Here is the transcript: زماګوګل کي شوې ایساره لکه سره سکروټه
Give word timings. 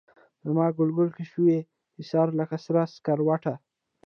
زماګوګل 0.45 1.09
کي 1.17 1.23
شوې 1.31 1.57
ایساره 1.99 2.31
لکه 2.39 2.57
سره 2.65 2.81
سکروټه 2.95 3.53